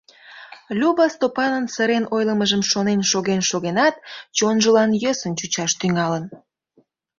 [0.79, 3.95] Люба, Стопанын сырен ойлымыжым шонен шоген-шогенат,
[4.37, 6.23] чонжылан йӧсын чучаш тӱҥалын.